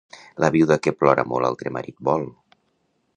[0.43, 2.29] La viuda que plora molt altre marit vol.